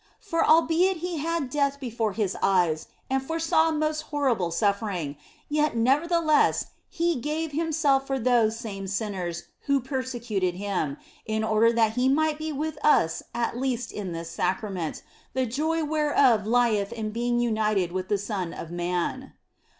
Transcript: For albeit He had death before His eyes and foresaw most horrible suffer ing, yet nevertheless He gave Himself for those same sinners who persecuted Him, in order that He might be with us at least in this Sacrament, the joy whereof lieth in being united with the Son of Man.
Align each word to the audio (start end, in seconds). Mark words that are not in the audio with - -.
For 0.19 0.43
albeit 0.43 0.97
He 0.97 1.17
had 1.19 1.51
death 1.51 1.79
before 1.79 2.13
His 2.13 2.35
eyes 2.41 2.87
and 3.07 3.21
foresaw 3.21 3.69
most 3.69 4.01
horrible 4.09 4.49
suffer 4.49 4.89
ing, 4.89 5.15
yet 5.47 5.77
nevertheless 5.77 6.71
He 6.89 7.17
gave 7.19 7.51
Himself 7.51 8.07
for 8.07 8.17
those 8.17 8.57
same 8.57 8.87
sinners 8.87 9.43
who 9.67 9.79
persecuted 9.79 10.55
Him, 10.55 10.97
in 11.27 11.43
order 11.43 11.71
that 11.71 11.91
He 11.93 12.09
might 12.09 12.39
be 12.39 12.51
with 12.51 12.83
us 12.83 13.21
at 13.35 13.59
least 13.59 13.91
in 13.91 14.11
this 14.11 14.31
Sacrament, 14.31 15.03
the 15.35 15.45
joy 15.45 15.83
whereof 15.83 16.47
lieth 16.47 16.91
in 16.91 17.11
being 17.11 17.39
united 17.39 17.91
with 17.91 18.07
the 18.07 18.17
Son 18.17 18.55
of 18.55 18.71
Man. 18.71 19.33